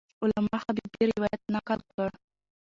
علامه 0.23 0.57
حبیبي 0.63 1.03
روایت 1.13 1.41
نقل 1.55 1.79
کړ. 1.91 2.09